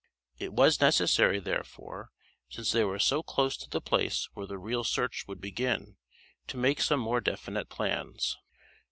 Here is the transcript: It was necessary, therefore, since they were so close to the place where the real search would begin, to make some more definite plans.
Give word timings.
It 0.39 0.53
was 0.53 0.81
necessary, 0.81 1.39
therefore, 1.39 2.09
since 2.49 2.71
they 2.71 2.83
were 2.83 2.97
so 2.97 3.21
close 3.21 3.55
to 3.57 3.69
the 3.69 3.79
place 3.79 4.27
where 4.33 4.47
the 4.47 4.57
real 4.57 4.83
search 4.83 5.25
would 5.27 5.39
begin, 5.41 5.97
to 6.47 6.57
make 6.57 6.81
some 6.81 6.99
more 6.99 7.21
definite 7.21 7.69
plans. 7.69 8.35